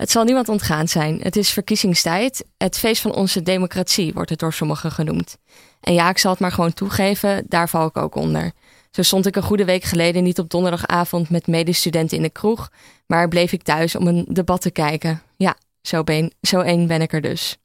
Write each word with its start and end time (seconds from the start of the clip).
Het 0.00 0.10
zal 0.10 0.24
niemand 0.24 0.48
ontgaan 0.48 0.88
zijn. 0.88 1.20
Het 1.22 1.36
is 1.36 1.50
verkiezingstijd. 1.50 2.44
Het 2.56 2.78
feest 2.78 3.02
van 3.02 3.14
onze 3.14 3.42
democratie 3.42 4.12
wordt 4.12 4.30
het 4.30 4.38
door 4.38 4.52
sommigen 4.52 4.92
genoemd. 4.92 5.36
En 5.80 5.94
ja, 5.94 6.08
ik 6.08 6.18
zal 6.18 6.30
het 6.30 6.40
maar 6.40 6.52
gewoon 6.52 6.72
toegeven, 6.72 7.44
daar 7.48 7.68
val 7.68 7.86
ik 7.86 7.96
ook 7.96 8.14
onder. 8.14 8.52
Zo 8.90 9.02
stond 9.02 9.26
ik 9.26 9.36
een 9.36 9.42
goede 9.42 9.64
week 9.64 9.82
geleden 9.82 10.22
niet 10.22 10.38
op 10.38 10.50
donderdagavond 10.50 11.30
met 11.30 11.46
medestudenten 11.46 12.16
in 12.16 12.22
de 12.22 12.30
kroeg, 12.30 12.70
maar 13.06 13.28
bleef 13.28 13.52
ik 13.52 13.62
thuis 13.62 13.96
om 13.96 14.06
een 14.06 14.26
debat 14.28 14.60
te 14.60 14.70
kijken. 14.70 15.22
Ja, 15.36 15.56
zo, 15.82 16.04
ben, 16.04 16.32
zo 16.42 16.62
ben 16.86 17.02
ik 17.02 17.12
er 17.12 17.20
dus. 17.20 17.56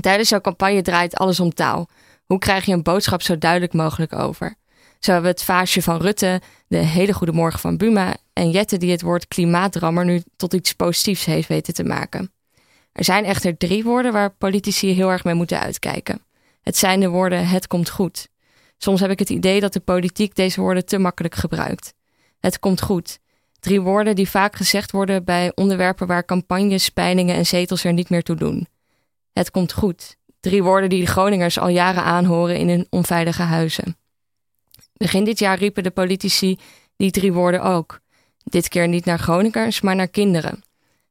Tijdens 0.00 0.28
jouw 0.28 0.40
campagne 0.40 0.82
draait 0.82 1.16
alles 1.16 1.40
om 1.40 1.54
taal. 1.54 1.88
Hoe 2.24 2.38
krijg 2.38 2.64
je 2.64 2.72
een 2.72 2.82
boodschap 2.82 3.22
zo 3.22 3.38
duidelijk 3.38 3.72
mogelijk 3.72 4.12
over? 4.12 4.54
Zo 4.98 5.12
hebben 5.12 5.30
we 5.30 5.36
het 5.36 5.46
vaasje 5.46 5.82
van 5.82 6.00
Rutte, 6.00 6.40
de 6.66 6.76
hele 6.76 7.12
goede 7.12 7.32
morgen 7.32 7.60
van 7.60 7.76
Buma 7.76 8.16
en 8.32 8.50
Jette 8.50 8.76
die 8.76 8.90
het 8.90 9.02
woord 9.02 9.28
klimaatrammer 9.28 10.04
nu 10.04 10.22
tot 10.36 10.54
iets 10.54 10.72
positiefs 10.72 11.24
heeft 11.24 11.48
weten 11.48 11.74
te 11.74 11.84
maken. 11.84 12.32
Er 12.92 13.04
zijn 13.04 13.24
echter 13.24 13.56
drie 13.56 13.84
woorden 13.84 14.12
waar 14.12 14.30
politici 14.30 14.92
heel 14.92 15.10
erg 15.10 15.24
mee 15.24 15.34
moeten 15.34 15.60
uitkijken. 15.60 16.20
Het 16.62 16.76
zijn 16.76 17.00
de 17.00 17.08
woorden 17.08 17.48
het 17.48 17.66
komt 17.66 17.90
goed. 17.90 18.28
Soms 18.78 19.00
heb 19.00 19.10
ik 19.10 19.18
het 19.18 19.30
idee 19.30 19.60
dat 19.60 19.72
de 19.72 19.80
politiek 19.80 20.34
deze 20.34 20.60
woorden 20.60 20.86
te 20.86 20.98
makkelijk 20.98 21.34
gebruikt. 21.34 21.94
Het 22.40 22.58
komt 22.58 22.82
goed. 22.82 23.18
Drie 23.60 23.80
woorden 23.80 24.16
die 24.16 24.28
vaak 24.28 24.56
gezegd 24.56 24.90
worden 24.90 25.24
bij 25.24 25.52
onderwerpen 25.54 26.06
waar 26.06 26.24
campagnes, 26.24 26.88
peilingen 26.88 27.36
en 27.36 27.46
zetels 27.46 27.84
er 27.84 27.92
niet 27.92 28.10
meer 28.10 28.22
toe 28.22 28.36
doen. 28.36 28.68
Het 29.32 29.50
komt 29.50 29.72
goed. 29.72 30.16
Drie 30.40 30.62
woorden 30.62 30.88
die 30.88 31.00
de 31.00 31.06
Groningers 31.06 31.58
al 31.58 31.68
jaren 31.68 32.02
aanhoren 32.02 32.56
in 32.56 32.68
hun 32.68 32.86
onveilige 32.90 33.42
huizen. 33.42 33.96
Begin 34.98 35.24
dit 35.24 35.38
jaar 35.38 35.58
riepen 35.58 35.82
de 35.82 35.90
politici 35.90 36.58
die 36.96 37.10
drie 37.10 37.32
woorden 37.32 37.62
ook. 37.62 38.00
Dit 38.44 38.68
keer 38.68 38.88
niet 38.88 39.04
naar 39.04 39.18
Groningers, 39.18 39.80
maar 39.80 39.96
naar 39.96 40.08
kinderen. 40.08 40.62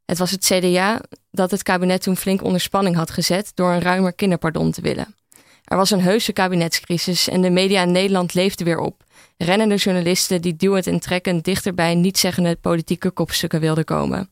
Het 0.05 0.17
was 0.17 0.31
het 0.31 0.45
CDA 0.45 1.01
dat 1.31 1.51
het 1.51 1.63
kabinet 1.63 2.01
toen 2.01 2.17
flink 2.17 2.43
onder 2.43 2.61
spanning 2.61 2.95
had 2.95 3.11
gezet 3.11 3.51
door 3.53 3.71
een 3.71 3.81
ruimer 3.81 4.13
kinderpardon 4.13 4.71
te 4.71 4.81
willen. 4.81 5.15
Er 5.63 5.77
was 5.77 5.91
een 5.91 6.01
heuse 6.01 6.33
kabinetscrisis 6.33 7.29
en 7.29 7.41
de 7.41 7.49
media 7.49 7.81
in 7.81 7.91
Nederland 7.91 8.33
leefden 8.33 8.65
weer 8.65 8.79
op. 8.79 9.03
Rennende 9.37 9.75
journalisten 9.75 10.41
die 10.41 10.55
duwend 10.55 10.87
en 10.87 10.99
trekkend 10.99 11.43
dichter 11.43 11.73
bij 11.73 11.95
niet-zeggende 11.95 12.55
politieke 12.55 13.11
kopstukken 13.11 13.59
wilden 13.59 13.83
komen. 13.85 14.29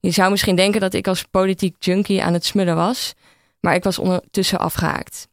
Je 0.00 0.10
zou 0.10 0.30
misschien 0.30 0.56
denken 0.56 0.80
dat 0.80 0.94
ik 0.94 1.06
als 1.06 1.22
politiek 1.22 1.76
junkie 1.78 2.22
aan 2.22 2.32
het 2.32 2.44
smullen 2.44 2.76
was, 2.76 3.14
maar 3.60 3.74
ik 3.74 3.84
was 3.84 3.98
ondertussen 3.98 4.58
afgehaakt. 4.58 5.28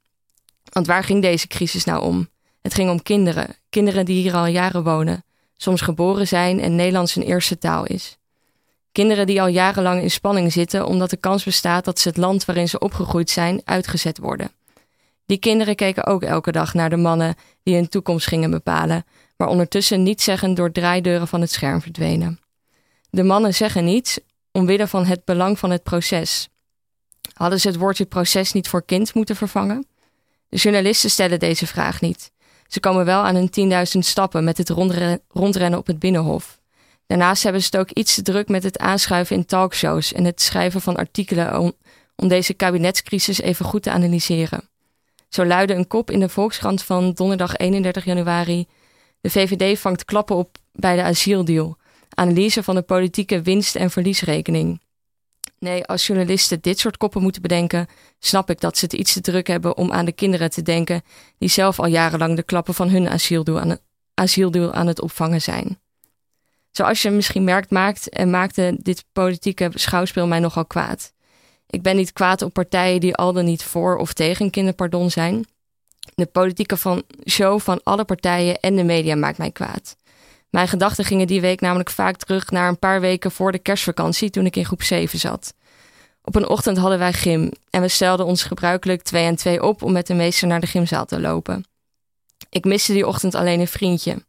Want 0.63 0.88
waar 0.88 1.03
ging 1.03 1.22
deze 1.22 1.47
crisis 1.47 1.84
nou 1.84 2.02
om? 2.03 2.30
Het 2.62 2.74
ging 2.74 2.90
om 2.90 3.02
kinderen, 3.02 3.56
kinderen 3.70 4.06
die 4.06 4.22
hier 4.22 4.36
al 4.36 4.46
jaren 4.46 4.84
wonen, 4.84 5.24
soms 5.58 5.82
geboren 5.82 6.28
zijn 6.28 6.60
en 6.60 6.76
Nederlands 6.76 7.14
hun 7.14 7.24
eerste 7.24 7.58
taal 7.58 7.86
is. 7.86 8.18
Kinderen 8.92 9.28
die 9.28 9.42
al 9.42 9.48
jarenlang 9.48 10.02
in 10.02 10.12
spanning 10.12 10.52
zitten 10.52 10.86
omdat 10.86 11.10
de 11.10 11.18
kans 11.18 11.44
bestaat 11.44 11.86
dat 11.86 12.00
ze 12.00 12.08
het 12.08 12.18
land 12.18 12.46
waarin 12.46 12.70
ze 12.70 12.80
opgegroeid 12.80 13.30
zijn 13.30 13.62
uitgezet 13.64 14.18
worden. 14.18 14.52
Die 15.26 15.38
kinderen 15.38 15.76
keken 15.76 16.06
ook 16.06 16.24
elke 16.24 16.52
dag 16.52 16.74
naar 16.74 16.90
de 16.90 16.98
mannen 16.98 17.36
die 17.64 17.76
hun 17.76 17.90
toekomst 17.90 18.28
gingen 18.28 18.52
bepalen, 18.52 19.06
maar 19.38 19.48
ondertussen 19.48 20.04
niet 20.04 20.22
zeggen 20.22 20.54
door 20.54 20.72
draaideuren 20.72 21.28
van 21.28 21.42
het 21.42 21.52
scherm 21.52 21.82
verdwenen. 21.82 22.40
De 23.10 23.24
mannen 23.24 23.54
zeggen 23.54 23.86
niets 23.86 24.20
omwille 24.52 24.88
van 24.88 25.06
het 25.06 25.26
belang 25.26 25.60
van 25.60 25.72
het 25.72 25.84
proces. 25.84 26.50
Hadden 27.34 27.60
ze 27.60 27.68
het 27.68 27.78
woordje 27.78 28.06
proces 28.06 28.52
niet 28.52 28.68
voor 28.68 28.86
kind 28.86 29.14
moeten 29.14 29.36
vervangen? 29.36 29.88
De 30.50 30.58
journalisten 30.58 31.10
stellen 31.10 31.40
deze 31.40 31.68
vraag 31.68 32.02
niet. 32.02 32.32
Ze 32.70 32.80
komen 32.80 33.06
wel 33.06 33.22
aan 33.22 33.36
hun 33.36 33.50
10.000 33.95 34.00
stappen 34.00 34.44
met 34.44 34.58
het 34.58 34.70
rondrennen 35.28 35.80
op 35.80 35.88
het 35.88 36.00
binnenhof. 36.00 36.59
Daarnaast 37.08 37.44
hebben 37.44 37.62
ze 37.62 37.67
het 37.72 37.80
ook 37.80 37.92
iets 37.92 38.16
te 38.16 38.22
druk 38.22 38.50
met 38.50 38.64
het 38.64 38.78
aanschuiven 38.78 39.36
in 39.36 39.45
talkshows 39.45 40.14
en 40.14 40.23
het 40.23 40.42
schrijven 40.42 40.81
van 40.81 40.95
artikelen 40.95 41.59
om, 41.59 41.73
om 42.16 42.28
deze 42.28 42.53
kabinetscrisis 42.53 43.42
even 43.42 43.66
goed 43.66 43.84
te 43.84 43.92
analyseren. 43.92 44.70
Zo 45.30 45.45
luidde 45.45 45.73
een 45.73 45.88
kop 45.88 46.12
in 46.12 46.20
de 46.20 46.30
Volkskrant 46.30 46.84
van 46.84 47.14
donderdag 47.14 47.56
31 47.56 48.06
januari. 48.06 48.68
De 49.22 49.30
VVD 49.30 49.80
vangt 49.80 50.06
klappen 50.06 50.36
op 50.36 50.57
bij 50.72 50.96
de 50.96 51.03
asieldeal. 51.03 51.78
Analyse 52.09 52.63
van 52.63 52.75
de 52.75 52.81
politieke 52.81 53.41
winst- 53.41 53.75
en 53.75 53.91
verliesrekening. 53.91 54.81
Nee, 55.59 55.86
als 55.86 56.08
journalisten 56.08 56.62
dit 56.62 56.80
soort 56.80 56.97
koppen 56.97 57.22
moeten 57.22 57.42
bedenken, 57.42 57.88
snap 58.20 58.50
ik 58.50 58.59
dat 58.59 58.78
ze 58.78 58.86
het 58.86 58.94
iets 58.94 59.14
te 59.14 59.22
druk 59.22 59.47
hebben 59.47 59.78
om 59.78 59.92
aan 59.92 60.06
de 60.06 60.12
kinderen 60.12 60.50
te 60.50 60.62
denken 60.62 61.02
die 61.38 61.50
zelf 61.50 61.80
al 61.80 61.88
jarenlang 61.88 62.36
de 62.36 62.44
klappen 62.44 62.74
van 62.74 62.90
hun 62.90 63.09
asieldoel 63.09 63.59
aan 63.59 64.74
aan 64.74 64.88
het 64.88 65.02
opvangen 65.02 65.42
zijn. 65.42 65.80
Zoals 66.72 67.02
je 67.02 67.09
misschien 67.09 67.44
merkt, 67.44 67.69
maakt 67.69 68.09
en 68.09 68.30
maakte 68.30 68.75
dit 68.78 69.06
politieke 69.14 69.72
schouwspel 69.74 70.28
mij 70.28 70.40
nogal 70.40 70.66
kwaad. 70.66 71.14
Ik 71.68 71.81
ben 71.81 71.96
niet 71.96 72.14
kwaad 72.14 72.42
op 72.42 72.53
partijen 72.53 73.00
die 73.00 73.16
al 73.16 73.34
dan 73.34 73.46
niet 73.46 73.64
voor 73.64 73.98
of 73.98 74.14
tegen 74.14 74.50
kinderpardon 74.50 75.12
zijn. 75.12 75.46
De 76.16 76.25
politieke 76.25 76.78
van 76.78 77.03
show 77.30 77.59
van 77.59 77.84
alle 77.84 78.06
partijen 78.06 78.59
en 78.59 78.75
de 78.75 78.84
media 78.84 79.16
maakt 79.16 79.38
mij 79.38 79.52
kwaad. 79.52 79.96
Mijn 80.50 80.68
gedachten 80.68 81.06
gingen 81.06 81.28
die 81.28 81.42
week 81.42 81.62
namelijk 81.62 81.90
vaak 81.90 82.18
terug 82.18 82.52
naar 82.52 82.68
een 82.68 82.80
paar 82.80 83.02
weken 83.02 83.32
voor 83.32 83.52
de 83.52 83.60
kerstvakantie 83.60 84.30
toen 84.30 84.46
ik 84.46 84.56
in 84.56 84.66
groep 84.66 84.84
7 84.84 85.20
zat. 85.20 85.54
Op 86.22 86.36
een 86.36 86.48
ochtend 86.48 86.78
hadden 86.78 87.00
wij 87.00 87.14
gym 87.14 87.52
en 87.70 87.82
we 87.82 87.88
stelden 87.88 88.26
ons 88.26 88.44
gebruikelijk 88.44 89.02
twee 89.02 89.26
en 89.26 89.36
twee 89.36 89.64
op 89.64 89.84
om 89.84 89.92
met 89.92 90.08
de 90.08 90.14
meester 90.14 90.48
naar 90.48 90.60
de 90.60 90.68
gymzaal 90.68 91.06
te 91.06 91.20
lopen. 91.20 91.66
Ik 92.50 92.66
miste 92.66 92.94
die 92.94 93.08
ochtend 93.08 93.36
alleen 93.36 93.60
een 93.60 93.68
vriendje. 93.68 94.24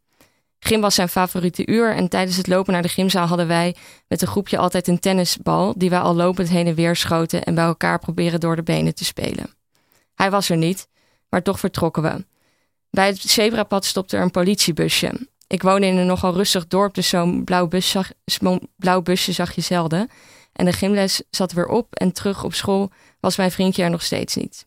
Gym 0.58 0.80
was 0.80 0.94
zijn 0.94 1.08
favoriete 1.08 1.66
uur 1.66 1.94
en 1.94 2.08
tijdens 2.08 2.36
het 2.36 2.46
lopen 2.46 2.72
naar 2.72 2.82
de 2.82 2.88
gymzaal 2.88 3.26
hadden 3.26 3.46
wij 3.46 3.76
met 4.08 4.22
een 4.22 4.28
groepje 4.28 4.58
altijd 4.58 4.88
een 4.88 4.98
tennisbal 4.98 5.74
die 5.76 5.90
wij 5.90 5.98
al 5.98 6.14
lopend 6.14 6.48
heen 6.48 6.66
en 6.66 6.74
weer 6.74 6.96
schoten 6.96 7.42
en 7.44 7.54
bij 7.54 7.64
elkaar 7.64 7.98
proberen 7.98 8.40
door 8.40 8.56
de 8.56 8.62
benen 8.62 8.94
te 8.94 9.04
spelen. 9.04 9.54
Hij 10.14 10.30
was 10.30 10.48
er 10.48 10.56
niet, 10.56 10.88
maar 11.28 11.42
toch 11.42 11.60
vertrokken 11.60 12.02
we. 12.02 12.24
Bij 12.90 13.06
het 13.06 13.18
zebrapad 13.20 13.84
stopte 13.84 14.16
er 14.16 14.22
een 14.22 14.30
politiebusje. 14.30 15.28
Ik 15.50 15.62
woon 15.62 15.82
in 15.82 15.96
een 15.96 16.06
nogal 16.06 16.34
rustig 16.34 16.66
dorp, 16.66 16.94
dus 16.94 17.08
zo'n 17.08 17.44
blauw, 17.44 17.68
zag, 17.78 18.10
busje 19.02 19.32
zag 19.32 19.54
je 19.54 19.60
zelden. 19.60 20.10
En 20.52 20.64
de 20.64 20.72
gymles 20.72 21.22
zat 21.30 21.52
weer 21.52 21.66
op 21.66 21.94
en 21.94 22.12
terug 22.12 22.44
op 22.44 22.54
school 22.54 22.90
was 23.20 23.36
mijn 23.36 23.50
vriendje 23.50 23.82
er 23.82 23.90
nog 23.90 24.02
steeds 24.02 24.34
niet. 24.34 24.66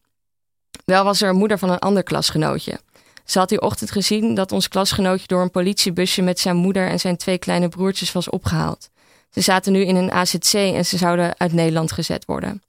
Wel 0.85 1.03
was 1.03 1.21
er 1.21 1.29
een 1.29 1.35
moeder 1.35 1.59
van 1.59 1.69
een 1.69 1.79
ander 1.79 2.03
klasgenootje. 2.03 2.79
Ze 3.25 3.39
had 3.39 3.49
die 3.49 3.61
ochtend 3.61 3.91
gezien 3.91 4.35
dat 4.35 4.51
ons 4.51 4.67
klasgenootje 4.67 5.27
door 5.27 5.41
een 5.41 5.51
politiebusje 5.51 6.21
met 6.21 6.39
zijn 6.39 6.55
moeder 6.55 6.87
en 6.87 6.99
zijn 6.99 7.17
twee 7.17 7.37
kleine 7.37 7.69
broertjes 7.69 8.11
was 8.11 8.29
opgehaald. 8.29 8.89
Ze 9.29 9.41
zaten 9.41 9.71
nu 9.71 9.85
in 9.85 9.95
een 9.95 10.11
AZC 10.11 10.53
en 10.53 10.85
ze 10.85 10.97
zouden 10.97 11.39
uit 11.39 11.53
Nederland 11.53 11.91
gezet 11.91 12.25
worden. 12.25 12.63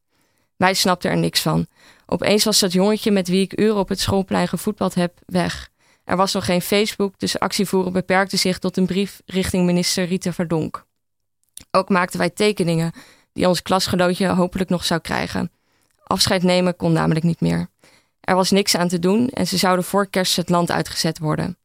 Wij 0.56 0.74
snapten 0.74 1.10
er 1.10 1.16
niks 1.16 1.40
van. 1.40 1.66
Opeens 2.06 2.44
was 2.44 2.58
dat 2.58 2.72
jongetje 2.72 3.10
met 3.10 3.28
wie 3.28 3.42
ik 3.42 3.60
uren 3.60 3.78
op 3.78 3.88
het 3.88 4.00
schoolplein 4.00 4.48
gevoetbald 4.48 4.94
heb 4.94 5.18
weg. 5.26 5.72
Er 6.04 6.16
was 6.16 6.32
nog 6.32 6.44
geen 6.44 6.62
Facebook, 6.62 7.18
dus 7.18 7.38
actievoeren 7.38 7.92
beperkte 7.92 8.36
zich 8.36 8.58
tot 8.58 8.76
een 8.76 8.86
brief 8.86 9.22
richting 9.26 9.66
minister 9.66 10.04
Rita 10.04 10.32
Verdonk. 10.32 10.84
Ook 11.70 11.88
maakten 11.88 12.18
wij 12.18 12.30
tekeningen 12.30 12.92
die 13.32 13.48
ons 13.48 13.62
klasgenootje 13.62 14.28
hopelijk 14.28 14.70
nog 14.70 14.84
zou 14.84 15.00
krijgen. 15.00 15.52
Afscheid 16.02 16.42
nemen 16.42 16.76
kon 16.76 16.92
namelijk 16.92 17.24
niet 17.24 17.40
meer. 17.40 17.68
Er 18.20 18.34
was 18.34 18.50
niks 18.50 18.76
aan 18.76 18.88
te 18.88 18.98
doen 18.98 19.28
en 19.28 19.46
ze 19.46 19.56
zouden 19.56 19.84
voor 19.84 20.06
kerst 20.06 20.36
het 20.36 20.48
land 20.48 20.70
uitgezet 20.70 21.18
worden. 21.18 21.58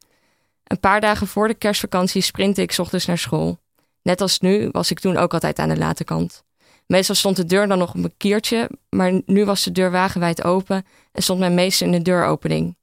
Een 0.64 0.80
paar 0.80 1.02
dagen 1.02 1.28
voor 1.28 1.48
de 1.48 1.54
kerstvakantie 1.54 2.22
sprintte 2.22 2.62
ik 2.62 2.76
ochtends 2.78 3.06
naar 3.06 3.18
school. 3.18 3.60
Net 4.02 4.22
als 4.22 4.40
nu 4.40 4.70
was 4.72 4.92
ik 4.92 5.00
toen 5.00 5.18
ook 5.18 5.34
altijd 5.34 5.60
aan 5.60 5.70
de 5.70 5.78
late 5.78 6.04
kant. 6.04 6.44
Meestal 6.88 7.16
stond 7.16 7.36
de 7.36 7.46
deur 7.46 7.68
dan 7.68 7.78
nog 7.78 7.90
op 7.90 8.04
een 8.04 8.14
kiertje, 8.18 8.70
maar 8.90 9.22
nu 9.26 9.46
was 9.46 9.64
de 9.64 9.72
deur 9.72 9.92
wagenwijd 9.92 10.44
open 10.44 10.86
en 11.12 11.24
stond 11.24 11.40
mijn 11.40 11.54
meester 11.54 11.86
in 11.86 11.92
de 11.92 12.02
deuropening. 12.02 12.76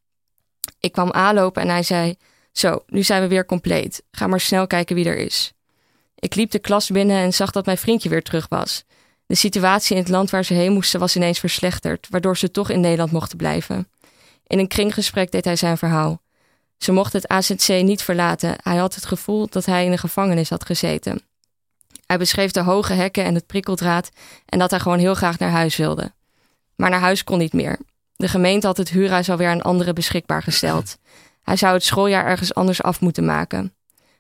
Ik 0.86 0.92
kwam 0.92 1.12
aanlopen 1.12 1.62
en 1.62 1.68
hij 1.68 1.82
zei: 1.82 2.16
Zo, 2.52 2.82
nu 2.86 3.02
zijn 3.02 3.22
we 3.22 3.28
weer 3.28 3.46
compleet. 3.46 4.02
Ga 4.10 4.26
maar 4.26 4.40
snel 4.40 4.66
kijken 4.66 4.94
wie 4.94 5.04
er 5.04 5.16
is. 5.16 5.52
Ik 6.14 6.34
liep 6.34 6.50
de 6.50 6.58
klas 6.58 6.90
binnen 6.90 7.16
en 7.16 7.32
zag 7.32 7.50
dat 7.50 7.64
mijn 7.64 7.78
vriendje 7.78 8.08
weer 8.08 8.22
terug 8.22 8.46
was. 8.48 8.84
De 9.26 9.34
situatie 9.34 9.96
in 9.96 10.02
het 10.02 10.10
land 10.10 10.30
waar 10.30 10.44
ze 10.44 10.54
heen 10.54 10.72
moesten 10.72 11.00
was 11.00 11.16
ineens 11.16 11.38
verslechterd, 11.38 12.06
waardoor 12.10 12.36
ze 12.36 12.50
toch 12.50 12.70
in 12.70 12.80
Nederland 12.80 13.12
mochten 13.12 13.36
blijven. 13.36 13.88
In 14.46 14.58
een 14.58 14.68
kringgesprek 14.68 15.30
deed 15.30 15.44
hij 15.44 15.56
zijn 15.56 15.78
verhaal. 15.78 16.20
Ze 16.78 16.92
mochten 16.92 17.20
het 17.20 17.30
AZC 17.30 17.68
niet 17.68 18.02
verlaten. 18.02 18.56
Hij 18.62 18.76
had 18.76 18.94
het 18.94 19.06
gevoel 19.06 19.46
dat 19.48 19.64
hij 19.64 19.84
in 19.84 19.92
een 19.92 19.98
gevangenis 19.98 20.50
had 20.50 20.66
gezeten. 20.66 21.20
Hij 22.06 22.18
beschreef 22.18 22.50
de 22.50 22.60
hoge 22.60 22.92
hekken 22.92 23.24
en 23.24 23.34
het 23.34 23.46
prikkeldraad 23.46 24.08
en 24.46 24.58
dat 24.58 24.70
hij 24.70 24.80
gewoon 24.80 24.98
heel 24.98 25.14
graag 25.14 25.38
naar 25.38 25.50
huis 25.50 25.76
wilde. 25.76 26.12
Maar 26.76 26.90
naar 26.90 27.00
huis 27.00 27.24
kon 27.24 27.38
niet 27.38 27.52
meer. 27.52 27.78
De 28.16 28.28
gemeente 28.28 28.66
had 28.66 28.76
het 28.76 28.88
huurhuis 28.88 29.30
alweer 29.30 29.48
aan 29.48 29.62
anderen 29.62 29.94
beschikbaar 29.94 30.42
gesteld. 30.42 30.98
Hij 31.42 31.56
zou 31.56 31.74
het 31.74 31.84
schooljaar 31.84 32.26
ergens 32.26 32.54
anders 32.54 32.82
af 32.82 33.00
moeten 33.00 33.24
maken. 33.24 33.74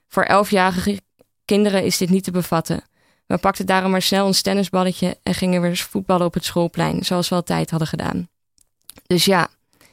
Voor 0.08 0.22
elfjarige 0.22 1.00
kinderen 1.44 1.84
is 1.84 1.98
dit 1.98 2.10
niet 2.10 2.24
te 2.24 2.30
bevatten. 2.30 2.84
We 3.26 3.38
pakten 3.38 3.66
daarom 3.66 3.90
maar 3.90 4.02
snel 4.02 4.26
ons 4.26 4.42
tennisballetje 4.42 5.18
en 5.22 5.34
gingen 5.34 5.60
weer 5.60 5.76
voetballen 5.76 6.26
op 6.26 6.34
het 6.34 6.44
schoolplein, 6.44 7.04
zoals 7.04 7.28
we 7.28 7.34
altijd 7.34 7.70
hadden 7.70 7.88
gedaan. 7.88 8.28
Dus 9.06 9.24
ja, 9.24 9.48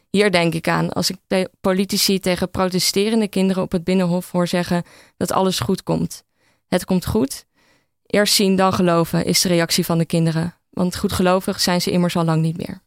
hier 0.10 0.32
denk 0.32 0.54
ik 0.54 0.68
aan 0.68 0.94
als 0.94 1.10
ik 1.10 1.48
politici 1.62 2.20
tegen 2.20 2.52
protesterende 2.52 3.28
kinderen 3.28 3.64
op 3.64 3.72
het 3.72 3.84
binnenhof 3.84 4.32
hoor 4.32 4.48
zeggen 4.48 4.84
dat 5.18 5.32
alles 5.32 5.60
goed 5.60 5.84
komt. 5.84 6.24
Het 6.68 6.86
komt 6.86 7.06
goed. 7.06 7.46
Eerst 8.06 8.34
zien, 8.34 8.56
dan 8.56 8.74
geloven 8.74 9.26
is 9.26 9.42
de 9.42 9.48
reactie 9.48 9.86
van 9.86 9.98
de 9.98 10.06
kinderen. 10.06 10.56
Want 10.70 10.98
goedgelovig 10.98 11.60
zijn 11.60 11.82
ze 11.82 11.92
immers 11.92 12.16
al 12.16 12.26
lang 12.26 12.42
niet 12.42 12.58
meer. 12.58 12.82